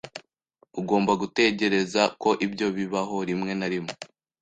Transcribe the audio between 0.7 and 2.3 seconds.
Ugomba gutegereza ko